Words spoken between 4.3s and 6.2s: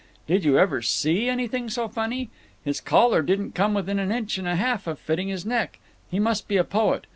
and a half of fitting his neck. He